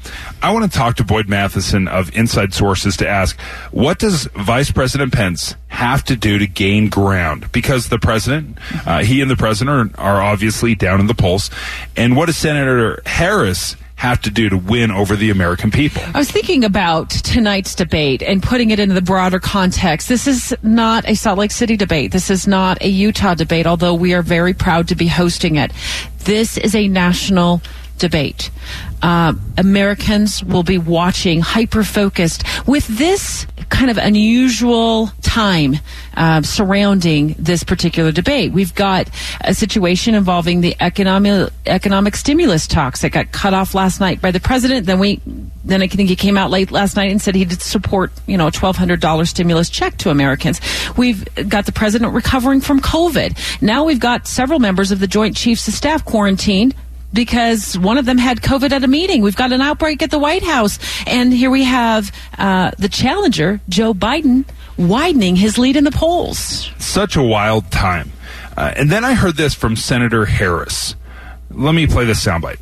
I 0.42 0.52
want 0.52 0.70
to 0.70 0.76
talk 0.76 0.96
to 0.96 1.04
Boyd 1.04 1.28
Matheson 1.28 1.86
of 1.86 2.14
Inside 2.16 2.52
Sources 2.52 2.96
to 2.96 3.08
ask 3.08 3.38
what 3.70 3.98
does 4.00 4.24
Vice 4.34 4.72
President 4.72 5.12
Pence 5.12 5.54
have 5.68 6.02
to 6.04 6.16
do 6.16 6.38
to 6.38 6.48
gain 6.48 6.88
ground? 6.88 7.52
Because 7.52 7.88
the 7.88 7.98
president, 7.98 8.58
uh, 8.84 9.04
he 9.04 9.20
and 9.20 9.30
the 9.30 9.36
president 9.36 9.96
are, 9.98 10.16
are 10.16 10.22
obviously 10.22 10.74
down 10.74 10.98
in 10.98 11.06
the 11.06 11.14
polls, 11.14 11.48
and 11.96 12.16
what 12.16 12.26
does 12.26 12.36
Senator 12.36 13.02
Harris? 13.06 13.76
Have 13.98 14.20
to 14.22 14.30
do 14.30 14.48
to 14.48 14.56
win 14.56 14.90
over 14.90 15.16
the 15.16 15.28
American 15.30 15.70
people? 15.70 16.02
I 16.14 16.18
was 16.18 16.30
thinking 16.30 16.64
about 16.64 17.10
tonight's 17.10 17.74
debate 17.74 18.22
and 18.22 18.40
putting 18.40 18.70
it 18.70 18.78
into 18.78 18.94
the 18.94 19.02
broader 19.02 19.40
context. 19.40 20.08
This 20.08 20.28
is 20.28 20.56
not 20.62 21.06
a 21.08 21.14
Salt 21.14 21.38
Lake 21.38 21.50
City 21.50 21.76
debate. 21.76 22.12
This 22.12 22.30
is 22.30 22.46
not 22.46 22.80
a 22.80 22.88
Utah 22.88 23.34
debate, 23.34 23.66
although 23.66 23.94
we 23.94 24.14
are 24.14 24.22
very 24.22 24.54
proud 24.54 24.86
to 24.88 24.94
be 24.94 25.08
hosting 25.08 25.56
it. 25.56 25.72
This 26.20 26.56
is 26.56 26.76
a 26.76 26.86
national 26.86 27.60
debate. 27.98 28.50
Uh, 29.02 29.34
Americans 29.56 30.42
will 30.42 30.62
be 30.62 30.78
watching 30.78 31.40
hyper 31.40 31.84
focused 31.84 32.44
with 32.66 32.86
this 32.88 33.46
kind 33.68 33.90
of 33.90 33.98
unusual 33.98 35.08
time 35.22 35.76
uh, 36.16 36.42
surrounding 36.42 37.34
this 37.38 37.62
particular 37.62 38.10
debate. 38.10 38.52
We've 38.52 38.74
got 38.74 39.08
a 39.42 39.54
situation 39.54 40.14
involving 40.14 40.60
the 40.60 40.74
economic 40.80 41.52
economic 41.66 42.16
stimulus 42.16 42.66
talks 42.66 43.02
that 43.02 43.10
got 43.10 43.30
cut 43.30 43.54
off 43.54 43.74
last 43.74 44.00
night 44.00 44.20
by 44.20 44.30
the 44.30 44.40
president. 44.40 44.86
Then 44.86 44.98
we 44.98 45.20
then 45.64 45.82
I 45.82 45.86
think 45.86 46.08
he 46.08 46.16
came 46.16 46.36
out 46.36 46.50
late 46.50 46.70
last 46.70 46.96
night 46.96 47.10
and 47.10 47.20
said 47.20 47.34
he'd 47.34 47.60
support 47.60 48.10
you 48.26 48.36
know 48.36 48.48
a 48.48 48.50
twelve 48.50 48.76
hundred 48.76 49.00
dollar 49.00 49.26
stimulus 49.26 49.70
check 49.70 49.96
to 49.98 50.10
Americans. 50.10 50.60
We've 50.96 51.24
got 51.48 51.66
the 51.66 51.72
president 51.72 52.14
recovering 52.14 52.60
from 52.60 52.80
COVID. 52.80 53.62
Now 53.62 53.84
we've 53.84 54.00
got 54.00 54.26
several 54.26 54.58
members 54.58 54.90
of 54.90 54.98
the 54.98 55.06
Joint 55.06 55.36
Chiefs 55.36 55.68
of 55.68 55.74
Staff 55.74 56.04
quarantined 56.04 56.74
because 57.12 57.78
one 57.78 57.98
of 57.98 58.06
them 58.06 58.18
had 58.18 58.40
COVID 58.40 58.72
at 58.72 58.84
a 58.84 58.88
meeting. 58.88 59.22
We've 59.22 59.36
got 59.36 59.52
an 59.52 59.60
outbreak 59.60 60.02
at 60.02 60.10
the 60.10 60.18
White 60.18 60.42
House. 60.42 60.78
And 61.06 61.32
here 61.32 61.50
we 61.50 61.64
have 61.64 62.12
uh, 62.36 62.72
the 62.78 62.88
challenger, 62.88 63.60
Joe 63.68 63.94
Biden, 63.94 64.44
widening 64.76 65.36
his 65.36 65.58
lead 65.58 65.76
in 65.76 65.84
the 65.84 65.90
polls. 65.90 66.70
Such 66.78 67.16
a 67.16 67.22
wild 67.22 67.70
time. 67.70 68.12
Uh, 68.56 68.72
and 68.76 68.90
then 68.90 69.04
I 69.04 69.14
heard 69.14 69.36
this 69.36 69.54
from 69.54 69.76
Senator 69.76 70.24
Harris. 70.26 70.94
Let 71.50 71.74
me 71.74 71.86
play 71.86 72.04
this 72.04 72.24
soundbite 72.24 72.58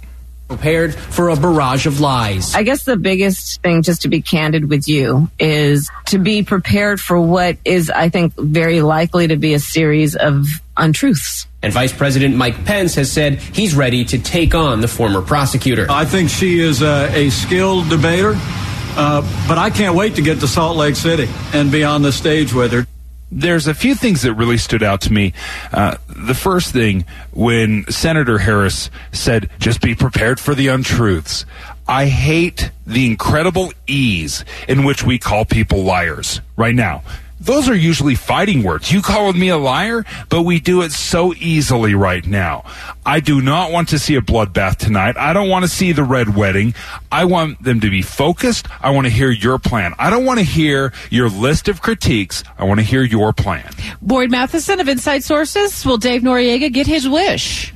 prepared 0.49 0.95
for 0.95 1.29
a 1.29 1.37
barrage 1.37 1.87
of 1.87 2.01
lies. 2.01 2.55
I 2.55 2.63
guess 2.63 2.85
the 2.85 2.97
biggest 2.97 3.61
thing, 3.63 3.83
just 3.83 4.03
to 4.03 4.09
be 4.09 4.23
candid 4.23 4.69
with 4.69 4.89
you, 4.89 5.29
is 5.39 5.91
to 6.07 6.19
be 6.19 6.43
prepared 6.43 7.01
for 7.01 7.21
what 7.21 7.57
is, 7.65 7.91
I 7.91 8.09
think, 8.11 8.35
very 8.37 8.81
likely 8.83 9.27
to 9.29 9.37
be 9.37 9.55
a 9.55 9.59
series 9.59 10.15
of 10.15 10.47
untruths. 10.77 11.47
And 11.63 11.73
Vice 11.73 11.93
President 11.93 12.37
Mike 12.37 12.65
Pence 12.65 12.95
has 12.95 13.11
said 13.11 13.41
he's 13.41 13.75
ready 13.75 14.05
to 14.07 14.19
take 14.19 14.55
on 14.55 14.81
the 14.81 14.89
former 14.89 15.23
prosecutor. 15.23 15.87
I 15.91 16.05
think 16.05 16.31
she 16.31 16.61
is 16.61 16.83
a, 16.83 17.11
a 17.15 17.31
skilled 17.31 17.89
debater, 17.89 18.35
uh, 18.37 19.47
but 19.49 19.59
I 19.59 19.71
can't 19.71 19.97
wait 19.97 20.15
to 20.17 20.23
get 20.23 20.41
to 20.41 20.49
Salt 20.49 20.77
Lake 20.77 20.97
City 20.97 21.29
and 21.53 21.73
be 21.73 21.85
on 21.85 22.03
the 22.03 22.13
stage 22.13 22.53
with 22.53 22.73
her 22.73 22.87
there's 23.31 23.67
a 23.67 23.75
few 23.75 23.95
things 23.95 24.23
that 24.23 24.35
really 24.35 24.57
stood 24.57 24.83
out 24.83 25.01
to 25.03 25.13
me. 25.13 25.33
Uh, 25.73 25.97
the 26.09 26.35
first 26.35 26.73
thing, 26.73 27.05
when 27.33 27.85
Senator 27.91 28.39
Harris 28.39 28.91
said, 29.13 29.51
just 29.59 29.81
be 29.81 29.95
prepared 29.95 30.39
for 30.39 30.55
the 30.55 30.69
untruths. 30.69 31.45
I 31.89 32.07
hate 32.07 32.71
the 32.87 33.07
incredible 33.07 33.73
ease 33.87 34.45
in 34.69 34.85
which 34.85 35.05
we 35.05 35.19
call 35.19 35.45
people 35.45 35.83
liars 35.83 36.41
right 36.57 36.75
now 36.75 37.03
those 37.41 37.69
are 37.69 37.75
usually 37.75 38.15
fighting 38.15 38.63
words. 38.63 38.91
You 38.91 39.03
called 39.03 39.37
me 39.37 39.49
a 39.49 39.59
liar, 39.59 40.05
but 40.29 40.43
we 40.43 40.59
do 40.59 40.83
it 40.83 40.93
so 40.93 41.35
easily 41.35 41.95
right 41.95 42.27
now. 42.27 42.65
I 43.05 43.21
do 43.21 43.41
not 43.41 43.73
want 43.73 43.91
to 43.91 43.99
see 43.99 44.17
a 44.17 44.21
bloodbath 44.21 44.77
tonight. 44.77 45.17
I 45.17 45.33
don't 45.33 45.49
want 45.49 45.65
to 45.65 45.69
see 45.69 45.93
the 45.93 46.03
red 46.03 46.35
wedding. 46.35 46.75
I 47.13 47.27
want 47.27 47.63
them 47.63 47.81
to 47.81 47.91
be 47.91 48.03
focused. 48.03 48.69
I 48.81 48.91
want 48.91 49.07
to 49.07 49.13
hear 49.13 49.31
your 49.31 49.59
plan. 49.59 49.95
I 49.99 50.11
don't 50.11 50.25
want 50.25 50.39
to 50.39 50.45
hear 50.45 50.93
your 51.11 51.29
list 51.29 51.69
of 51.69 51.83
critiques. 51.83 52.43
I 52.59 52.65
want 52.65 52.81
to 52.81 52.85
hear 52.85 53.03
your 53.03 53.33
plan. 53.33 53.71
Boyd 54.01 54.31
Matheson 54.31 54.81
of 54.81 54.89
Inside 54.89 55.23
Sources. 55.23 55.85
Will 55.85 55.99
Dave 55.99 56.23
Noriega 56.23 56.73
get 56.73 56.87
his 56.87 57.09
wish? 57.09 57.73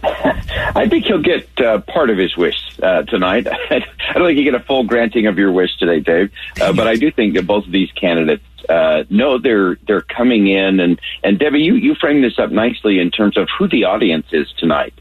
I 0.02 0.88
think 0.88 1.04
he'll 1.04 1.20
get 1.20 1.48
uh, 1.60 1.80
part 1.80 2.10
of 2.10 2.16
his 2.16 2.36
wish 2.36 2.56
uh, 2.82 3.02
tonight. 3.02 3.46
I 3.70 3.80
don't 4.14 4.26
think 4.26 4.38
you 4.38 4.44
get 4.44 4.54
a 4.54 4.64
full 4.64 4.84
granting 4.84 5.26
of 5.26 5.38
your 5.38 5.52
wish 5.52 5.76
today, 5.78 6.00
Dave. 6.00 6.30
Uh, 6.60 6.72
but 6.72 6.86
I 6.86 6.94
do 6.94 7.10
think 7.10 7.34
that 7.34 7.46
both 7.46 7.66
of 7.66 7.72
these 7.72 7.90
candidates 7.92 8.42
uh, 8.70 9.04
know 9.10 9.38
they're 9.38 9.76
they're 9.86 10.00
coming 10.02 10.46
in, 10.46 10.80
and 10.80 11.00
and 11.24 11.38
Debbie, 11.38 11.62
you 11.62 11.74
you 11.74 11.94
framed 11.94 12.24
this 12.24 12.38
up 12.38 12.50
nicely 12.50 13.00
in 13.00 13.10
terms 13.10 13.36
of 13.36 13.48
who 13.58 13.68
the 13.68 13.84
audience 13.84 14.26
is 14.32 14.50
tonight. 14.58 14.94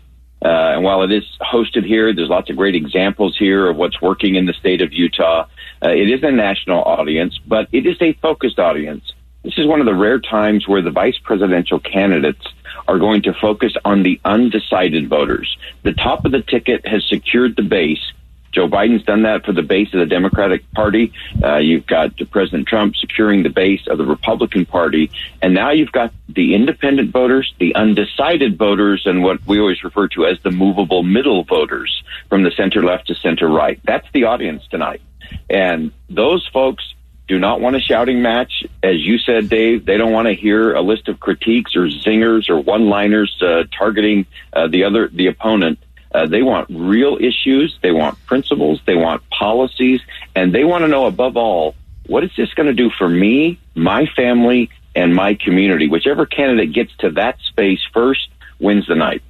Uh, 0.43 0.73
and 0.75 0.83
while 0.83 1.03
it 1.03 1.11
is 1.11 1.23
hosted 1.41 1.85
here, 1.85 2.13
there's 2.13 2.29
lots 2.29 2.49
of 2.49 2.55
great 2.55 2.73
examples 2.73 3.37
here 3.37 3.69
of 3.69 3.75
what's 3.75 4.01
working 4.01 4.35
in 4.35 4.45
the 4.45 4.53
state 4.53 4.81
of 4.81 4.93
Utah. 4.93 5.45
Uh, 5.83 5.89
it 5.89 6.09
is 6.09 6.23
a 6.23 6.31
national 6.31 6.81
audience, 6.83 7.37
but 7.45 7.67
it 7.73 7.85
is 7.85 7.97
a 8.01 8.13
focused 8.13 8.57
audience. 8.57 9.13
This 9.43 9.57
is 9.57 9.67
one 9.67 9.79
of 9.79 9.85
the 9.85 9.93
rare 9.95 10.19
times 10.19 10.67
where 10.67 10.81
the 10.81 10.91
vice 10.91 11.17
presidential 11.17 11.79
candidates 11.79 12.45
are 12.87 12.99
going 12.99 13.21
to 13.23 13.33
focus 13.33 13.73
on 13.85 14.03
the 14.03 14.19
undecided 14.25 15.09
voters. 15.09 15.57
The 15.83 15.93
top 15.93 16.25
of 16.25 16.31
the 16.31 16.41
ticket 16.41 16.87
has 16.87 17.05
secured 17.07 17.55
the 17.55 17.63
base. 17.63 18.11
Joe 18.51 18.67
Biden's 18.67 19.03
done 19.03 19.23
that 19.23 19.45
for 19.45 19.53
the 19.53 19.61
base 19.61 19.93
of 19.93 19.99
the 19.99 20.05
Democratic 20.05 20.69
Party. 20.71 21.13
Uh, 21.43 21.57
you've 21.57 21.85
got 21.85 22.11
President 22.31 22.67
Trump 22.67 22.95
securing 22.95 23.43
the 23.43 23.49
base 23.49 23.81
of 23.87 23.97
the 23.97 24.05
Republican 24.05 24.65
Party. 24.65 25.11
And 25.41 25.53
now 25.53 25.71
you've 25.71 25.91
got 25.91 26.13
the 26.27 26.55
independent 26.55 27.11
voters, 27.11 27.53
the 27.59 27.75
undecided 27.75 28.57
voters, 28.57 29.03
and 29.05 29.23
what 29.23 29.45
we 29.45 29.59
always 29.59 29.83
refer 29.83 30.07
to 30.09 30.25
as 30.25 30.39
the 30.43 30.51
movable 30.51 31.03
middle 31.03 31.43
voters 31.43 32.03
from 32.29 32.43
the 32.43 32.51
center 32.51 32.83
left 32.83 33.07
to 33.07 33.15
center 33.15 33.47
right. 33.47 33.79
That's 33.83 34.07
the 34.13 34.25
audience 34.25 34.65
tonight. 34.69 35.01
And 35.49 35.91
those 36.09 36.47
folks 36.51 36.83
do 37.27 37.37
not 37.37 37.61
want 37.61 37.75
a 37.75 37.79
shouting 37.79 38.23
match. 38.23 38.65
As 38.81 38.97
you 38.97 39.19
said, 39.19 39.49
Dave, 39.49 39.85
they 39.85 39.97
don't 39.97 40.11
want 40.11 40.27
to 40.27 40.33
hear 40.33 40.73
a 40.73 40.81
list 40.81 41.07
of 41.07 41.19
critiques 41.19 41.75
or 41.75 41.87
zingers 41.87 42.49
or 42.49 42.59
one-liners 42.59 43.39
uh, 43.41 43.63
targeting 43.77 44.25
uh, 44.51 44.67
the 44.67 44.83
other, 44.83 45.07
the 45.09 45.27
opponent. 45.27 45.77
Uh, 46.11 46.25
they 46.25 46.41
want 46.41 46.67
real 46.69 47.17
issues. 47.17 47.77
They 47.81 47.91
want 47.91 48.17
principles. 48.25 48.81
They 48.85 48.95
want 48.95 49.21
policies, 49.29 50.01
and 50.35 50.53
they 50.53 50.63
want 50.63 50.83
to 50.83 50.87
know 50.87 51.05
above 51.05 51.37
all 51.37 51.75
what 52.07 52.23
is 52.23 52.31
this 52.35 52.51
going 52.55 52.67
to 52.67 52.73
do 52.73 52.89
for 52.97 53.07
me, 53.07 53.59
my 53.75 54.07
family, 54.15 54.69
and 54.95 55.15
my 55.15 55.35
community. 55.35 55.87
Whichever 55.87 56.25
candidate 56.25 56.73
gets 56.73 56.95
to 56.97 57.11
that 57.11 57.37
space 57.47 57.79
first 57.93 58.29
wins 58.59 58.87
the 58.87 58.95
night. 58.95 59.21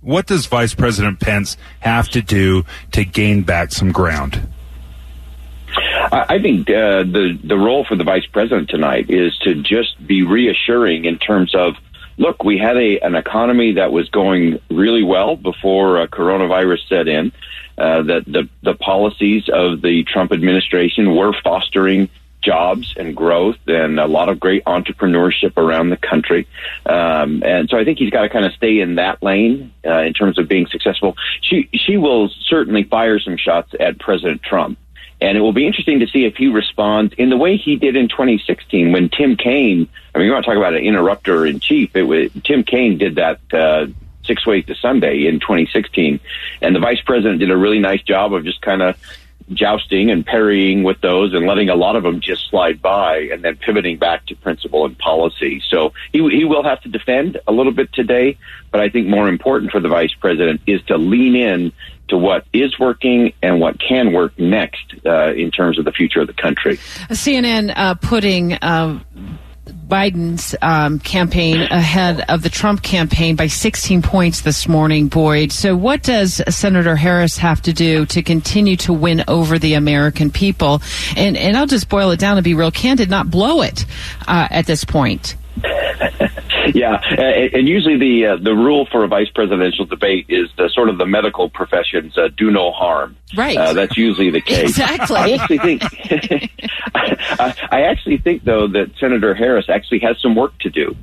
What 0.00 0.26
does 0.26 0.46
Vice 0.46 0.74
President 0.74 1.20
Pence 1.20 1.56
have 1.80 2.08
to 2.10 2.20
do 2.20 2.64
to 2.92 3.04
gain 3.04 3.42
back 3.42 3.72
some 3.72 3.92
ground? 3.92 4.48
I 6.12 6.38
think 6.40 6.68
uh, 6.68 7.02
the 7.02 7.38
the 7.42 7.56
role 7.56 7.84
for 7.84 7.96
the 7.96 8.04
vice 8.04 8.26
president 8.26 8.68
tonight 8.68 9.10
is 9.10 9.36
to 9.38 9.54
just 9.54 10.06
be 10.06 10.22
reassuring 10.22 11.06
in 11.06 11.18
terms 11.18 11.54
of, 11.54 11.74
look, 12.16 12.44
we 12.44 12.58
had 12.58 12.76
a 12.76 12.98
an 13.00 13.14
economy 13.14 13.72
that 13.72 13.92
was 13.92 14.08
going 14.08 14.60
really 14.70 15.02
well 15.02 15.36
before 15.36 16.00
uh, 16.00 16.06
coronavirus 16.06 16.88
set 16.88 17.08
in. 17.08 17.32
Uh, 17.76 18.02
that 18.02 18.24
the 18.24 18.48
the 18.62 18.74
policies 18.74 19.48
of 19.52 19.82
the 19.82 20.04
Trump 20.04 20.32
administration 20.32 21.16
were 21.16 21.32
fostering 21.42 22.08
jobs 22.44 22.94
and 22.96 23.16
growth 23.16 23.56
and 23.66 23.98
a 23.98 24.06
lot 24.06 24.28
of 24.28 24.38
great 24.38 24.64
entrepreneurship 24.66 25.56
around 25.56 25.88
the 25.88 25.96
country. 25.96 26.46
Um, 26.86 27.42
and 27.42 27.68
so 27.68 27.78
I 27.78 27.84
think 27.84 27.98
he's 27.98 28.10
got 28.10 28.22
to 28.22 28.28
kind 28.28 28.44
of 28.44 28.52
stay 28.52 28.80
in 28.80 28.96
that 28.96 29.22
lane 29.22 29.72
uh, 29.84 30.02
in 30.02 30.12
terms 30.12 30.38
of 30.38 30.46
being 30.46 30.66
successful. 30.66 31.16
She 31.40 31.68
she 31.74 31.96
will 31.96 32.28
certainly 32.28 32.84
fire 32.84 33.18
some 33.18 33.36
shots 33.36 33.72
at 33.80 33.98
President 33.98 34.42
Trump. 34.42 34.78
And 35.24 35.38
it 35.38 35.40
will 35.40 35.54
be 35.54 35.66
interesting 35.66 36.00
to 36.00 36.06
see 36.06 36.26
if 36.26 36.36
he 36.36 36.48
responds 36.48 37.14
in 37.14 37.30
the 37.30 37.36
way 37.38 37.56
he 37.56 37.76
did 37.76 37.96
in 37.96 38.08
2016 38.08 38.92
when 38.92 39.08
Tim 39.08 39.36
Kaine, 39.36 39.88
I 40.14 40.18
mean, 40.18 40.26
you 40.26 40.32
want 40.32 40.44
to 40.44 40.50
talk 40.50 40.58
about 40.58 40.74
an 40.74 40.84
interrupter 40.84 41.46
in 41.46 41.60
chief. 41.60 41.96
It 41.96 42.02
was, 42.02 42.30
Tim 42.44 42.62
Kaine 42.62 42.98
did 42.98 43.14
that, 43.14 43.40
uh, 43.50 43.86
six 44.26 44.46
ways 44.46 44.66
to 44.66 44.74
Sunday 44.74 45.26
in 45.26 45.40
2016. 45.40 46.20
And 46.60 46.76
the 46.76 46.80
vice 46.80 47.00
president 47.00 47.40
did 47.40 47.50
a 47.50 47.56
really 47.56 47.78
nice 47.78 48.02
job 48.02 48.34
of 48.34 48.44
just 48.44 48.60
kind 48.60 48.82
of 48.82 48.98
jousting 49.52 50.10
and 50.10 50.24
parrying 50.24 50.82
with 50.82 51.00
those 51.00 51.34
and 51.34 51.46
letting 51.46 51.68
a 51.68 51.74
lot 51.74 51.96
of 51.96 52.02
them 52.02 52.20
just 52.20 52.48
slide 52.48 52.80
by 52.80 53.18
and 53.32 53.44
then 53.44 53.56
pivoting 53.56 53.98
back 53.98 54.24
to 54.26 54.36
principle 54.36 54.86
and 54.86 54.98
policy. 54.98 55.62
So 55.68 55.92
he, 56.12 56.26
he 56.30 56.44
will 56.44 56.62
have 56.62 56.80
to 56.82 56.88
defend 56.88 57.38
a 57.46 57.52
little 57.52 57.72
bit 57.72 57.92
today, 57.92 58.38
but 58.70 58.80
I 58.80 58.88
think 58.88 59.06
more 59.06 59.28
important 59.28 59.70
for 59.70 59.80
the 59.80 59.88
vice 59.88 60.14
president 60.14 60.62
is 60.66 60.82
to 60.84 60.96
lean 60.96 61.36
in 61.36 61.72
to 62.08 62.18
what 62.18 62.46
is 62.52 62.78
working 62.78 63.32
and 63.42 63.60
what 63.60 63.78
can 63.80 64.12
work 64.12 64.38
next 64.38 64.94
uh, 65.06 65.32
in 65.32 65.50
terms 65.50 65.78
of 65.78 65.84
the 65.84 65.92
future 65.92 66.20
of 66.20 66.26
the 66.26 66.34
country. 66.34 66.76
CNN 67.10 67.72
uh, 67.74 67.94
putting. 67.94 68.54
Uh, 68.54 69.00
Biden's 69.88 70.54
um, 70.62 70.98
campaign 70.98 71.60
ahead 71.60 72.24
of 72.28 72.42
the 72.42 72.48
Trump 72.48 72.82
campaign 72.82 73.36
by 73.36 73.46
16 73.46 74.02
points 74.02 74.40
this 74.40 74.66
morning, 74.66 75.08
Boyd. 75.08 75.52
So, 75.52 75.76
what 75.76 76.02
does 76.02 76.42
Senator 76.48 76.96
Harris 76.96 77.38
have 77.38 77.60
to 77.62 77.72
do 77.72 78.06
to 78.06 78.22
continue 78.22 78.76
to 78.78 78.92
win 78.92 79.24
over 79.28 79.58
the 79.58 79.74
American 79.74 80.30
people? 80.30 80.80
And, 81.16 81.36
and 81.36 81.56
I'll 81.56 81.66
just 81.66 81.88
boil 81.88 82.10
it 82.12 82.20
down 82.20 82.38
and 82.38 82.44
be 82.44 82.54
real 82.54 82.70
candid, 82.70 83.10
not 83.10 83.30
blow 83.30 83.62
it 83.62 83.84
uh, 84.26 84.48
at 84.50 84.66
this 84.66 84.84
point. 84.84 85.36
yeah, 86.74 87.00
and, 87.10 87.54
and 87.54 87.68
usually 87.68 87.96
the 87.96 88.26
uh, 88.26 88.36
the 88.36 88.54
rule 88.54 88.86
for 88.90 89.04
a 89.04 89.08
vice 89.08 89.30
presidential 89.30 89.84
debate 89.84 90.26
is 90.28 90.48
the 90.56 90.68
sort 90.68 90.88
of 90.88 90.98
the 90.98 91.06
medical 91.06 91.48
professions 91.48 92.16
uh, 92.18 92.28
do 92.36 92.50
no 92.50 92.72
harm. 92.72 93.16
Right. 93.36 93.56
Uh, 93.56 93.72
that's 93.72 93.96
usually 93.96 94.30
the 94.30 94.40
case. 94.40 94.70
Exactly. 94.70 95.16
I 95.16 95.30
actually 95.32 95.58
think 95.58 95.82
I, 96.94 97.54
I 97.70 97.82
actually 97.82 98.18
think 98.18 98.44
though 98.44 98.66
that 98.68 98.92
Senator 98.98 99.34
Harris 99.34 99.68
actually 99.68 100.00
has 100.00 100.20
some 100.20 100.34
work 100.34 100.58
to 100.60 100.70
do. 100.70 100.96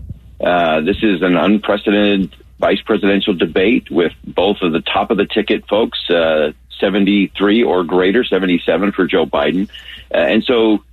Uh, 0.43 0.81
this 0.81 0.97
is 1.01 1.21
an 1.21 1.37
unprecedented 1.37 2.35
vice 2.59 2.81
presidential 2.81 3.33
debate 3.33 3.89
with 3.89 4.13
both 4.23 4.57
of 4.61 4.71
the 4.71 4.81
top 4.81 5.11
of 5.11 5.17
the 5.17 5.25
ticket 5.25 5.67
folks, 5.67 5.99
uh, 6.09 6.51
73 6.79 7.63
or 7.63 7.83
greater, 7.83 8.23
77 8.23 8.91
for 8.91 9.05
Joe 9.05 9.25
Biden. 9.25 9.69
Uh, 10.13 10.17
and 10.17 10.43
so 10.43 10.83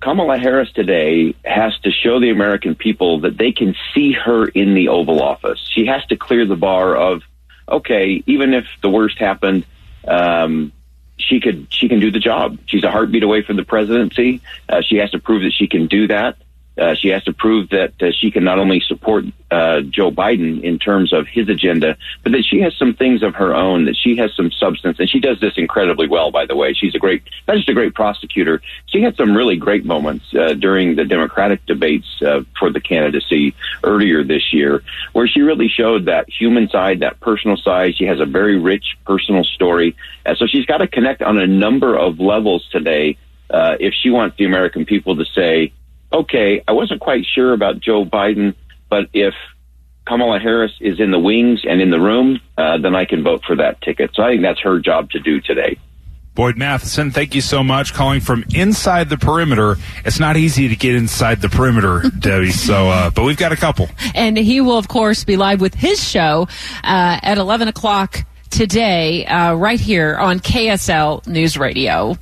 Kamala 0.00 0.38
Harris 0.38 0.70
today 0.72 1.34
has 1.44 1.78
to 1.80 1.90
show 1.90 2.20
the 2.20 2.30
American 2.30 2.74
people 2.74 3.20
that 3.20 3.38
they 3.38 3.52
can 3.52 3.74
see 3.94 4.12
her 4.12 4.46
in 4.46 4.74
the 4.74 4.88
Oval 4.88 5.22
Office. 5.22 5.58
She 5.74 5.86
has 5.86 6.04
to 6.06 6.16
clear 6.16 6.44
the 6.44 6.56
bar 6.56 6.94
of, 6.94 7.22
okay, 7.68 8.22
even 8.26 8.52
if 8.52 8.66
the 8.82 8.90
worst 8.90 9.18
happened, 9.18 9.64
um, 10.06 10.72
she 11.18 11.40
could 11.40 11.66
she 11.70 11.88
can 11.88 11.98
do 11.98 12.10
the 12.10 12.18
job. 12.18 12.58
She's 12.66 12.84
a 12.84 12.90
heartbeat 12.90 13.22
away 13.22 13.42
from 13.42 13.56
the 13.56 13.64
presidency. 13.64 14.42
Uh, 14.68 14.82
she 14.82 14.96
has 14.96 15.10
to 15.12 15.18
prove 15.18 15.42
that 15.42 15.52
she 15.52 15.66
can 15.66 15.86
do 15.86 16.08
that. 16.08 16.36
Uh, 16.78 16.94
she 16.94 17.08
has 17.08 17.24
to 17.24 17.32
prove 17.32 17.70
that 17.70 17.94
uh, 18.02 18.10
she 18.12 18.30
can 18.30 18.44
not 18.44 18.58
only 18.58 18.80
support 18.80 19.24
uh, 19.50 19.80
Joe 19.80 20.10
Biden 20.10 20.62
in 20.62 20.78
terms 20.78 21.12
of 21.12 21.26
his 21.26 21.48
agenda, 21.48 21.96
but 22.22 22.32
that 22.32 22.44
she 22.44 22.60
has 22.60 22.76
some 22.76 22.94
things 22.94 23.22
of 23.22 23.34
her 23.36 23.54
own, 23.54 23.86
that 23.86 23.96
she 23.96 24.16
has 24.16 24.34
some 24.34 24.50
substance, 24.50 24.98
and 24.98 25.08
she 25.08 25.20
does 25.20 25.40
this 25.40 25.54
incredibly 25.56 26.06
well. 26.06 26.30
By 26.30 26.44
the 26.44 26.56
way, 26.56 26.74
she's 26.74 26.94
a 26.94 26.98
great, 26.98 27.22
not 27.48 27.56
just 27.56 27.68
a 27.68 27.74
great 27.74 27.94
prosecutor. 27.94 28.60
She 28.86 29.00
had 29.00 29.16
some 29.16 29.34
really 29.34 29.56
great 29.56 29.84
moments 29.86 30.26
uh, 30.34 30.52
during 30.52 30.96
the 30.96 31.04
Democratic 31.04 31.64
debates 31.64 32.06
uh, 32.22 32.42
for 32.58 32.70
the 32.70 32.80
candidacy 32.80 33.54
earlier 33.82 34.22
this 34.22 34.52
year, 34.52 34.82
where 35.12 35.26
she 35.26 35.40
really 35.40 35.68
showed 35.68 36.06
that 36.06 36.28
human 36.28 36.68
side, 36.68 37.00
that 37.00 37.20
personal 37.20 37.56
side. 37.56 37.96
She 37.96 38.04
has 38.04 38.20
a 38.20 38.26
very 38.26 38.58
rich 38.58 38.98
personal 39.06 39.44
story, 39.44 39.96
uh, 40.26 40.34
so 40.34 40.46
she's 40.46 40.66
got 40.66 40.78
to 40.78 40.88
connect 40.88 41.22
on 41.22 41.38
a 41.38 41.46
number 41.46 41.96
of 41.96 42.20
levels 42.20 42.68
today. 42.70 43.16
Uh, 43.48 43.76
if 43.78 43.94
she 43.94 44.10
wants 44.10 44.36
the 44.36 44.44
American 44.44 44.84
people 44.84 45.14
to 45.16 45.24
say, 45.24 45.72
okay, 46.12 46.62
I 46.66 46.72
wasn't 46.72 47.00
quite 47.00 47.24
sure 47.24 47.52
about 47.52 47.80
Joe 47.80 48.04
Biden, 48.04 48.54
but 48.88 49.06
if 49.12 49.34
Kamala 50.06 50.38
Harris 50.38 50.72
is 50.80 51.00
in 51.00 51.10
the 51.10 51.18
wings 51.18 51.62
and 51.68 51.80
in 51.80 51.90
the 51.90 52.00
room, 52.00 52.40
uh, 52.56 52.78
then 52.78 52.94
I 52.94 53.04
can 53.04 53.22
vote 53.22 53.42
for 53.44 53.56
that 53.56 53.80
ticket. 53.82 54.10
So 54.14 54.22
I 54.22 54.30
think 54.30 54.42
that's 54.42 54.60
her 54.60 54.78
job 54.78 55.10
to 55.10 55.20
do 55.20 55.40
today. 55.40 55.78
Boyd 56.36 56.58
Matheson, 56.58 57.10
thank 57.10 57.34
you 57.34 57.40
so 57.40 57.64
much. 57.64 57.94
Calling 57.94 58.20
from 58.20 58.44
inside 58.54 59.08
the 59.08 59.16
perimeter. 59.16 59.76
It's 60.04 60.20
not 60.20 60.36
easy 60.36 60.68
to 60.68 60.76
get 60.76 60.94
inside 60.94 61.40
the 61.40 61.48
perimeter, 61.48 62.10
Debbie. 62.18 62.50
So, 62.50 62.90
uh, 62.90 63.10
but 63.10 63.24
we've 63.24 63.38
got 63.38 63.52
a 63.52 63.56
couple. 63.56 63.88
And 64.14 64.36
he 64.36 64.60
will, 64.60 64.76
of 64.76 64.86
course, 64.86 65.24
be 65.24 65.36
live 65.36 65.62
with 65.62 65.74
his 65.74 66.06
show 66.06 66.46
uh, 66.84 67.20
at 67.22 67.38
11 67.38 67.68
o'clock 67.68 68.24
today, 68.50 69.24
uh, 69.24 69.54
right 69.54 69.80
here 69.80 70.14
on 70.16 70.40
KSL 70.40 71.26
News 71.26 71.56
Radio. 71.56 72.16